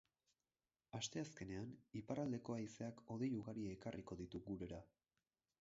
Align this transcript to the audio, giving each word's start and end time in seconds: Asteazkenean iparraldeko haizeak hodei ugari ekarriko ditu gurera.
Asteazkenean 0.99 1.75
iparraldeko 2.01 2.57
haizeak 2.57 3.05
hodei 3.15 3.31
ugari 3.43 3.69
ekarriko 3.77 4.19
ditu 4.23 4.47
gurera. 4.49 4.85